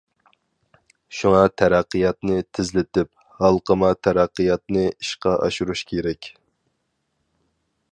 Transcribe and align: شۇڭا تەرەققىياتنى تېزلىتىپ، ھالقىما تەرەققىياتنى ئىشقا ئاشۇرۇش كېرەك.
شۇڭا 1.17 1.41
تەرەققىياتنى 1.61 2.37
تېزلىتىپ، 2.59 3.11
ھالقىما 3.43 3.93
تەرەققىياتنى 4.09 4.87
ئىشقا 4.95 5.37
ئاشۇرۇش 5.45 5.87
كېرەك. 5.95 6.35